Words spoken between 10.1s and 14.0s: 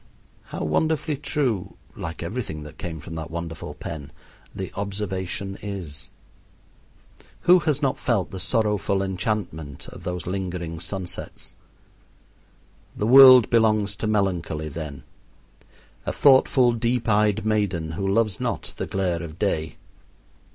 lingering sunsets? The world belongs